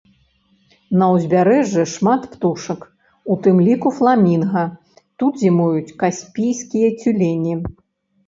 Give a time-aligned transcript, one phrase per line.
[0.99, 2.79] На ўзбярэжжы шмат птушак,
[3.33, 4.63] у тым ліку фламінга,
[5.19, 7.53] тут зімуюць каспійскія цюлені.